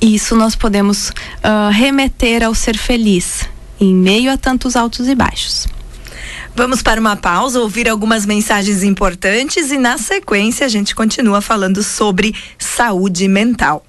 Isso 0.00 0.36
nós 0.36 0.54
podemos 0.54 1.10
uh, 1.10 1.70
remeter 1.72 2.44
ao 2.44 2.54
ser 2.54 2.76
feliz 2.76 3.48
em 3.80 3.94
meio 3.94 4.30
a 4.30 4.36
tantos 4.36 4.76
altos 4.76 5.08
e 5.08 5.14
baixos. 5.14 5.66
Vamos 6.54 6.82
para 6.82 7.00
uma 7.00 7.16
pausa, 7.16 7.60
ouvir 7.60 7.88
algumas 7.88 8.26
mensagens 8.26 8.82
importantes 8.82 9.70
e 9.70 9.78
na 9.78 9.96
sequência 9.96 10.66
a 10.66 10.68
gente 10.68 10.94
continua 10.94 11.40
falando 11.40 11.82
sobre 11.82 12.34
saúde 12.58 13.28
mental. 13.28 13.84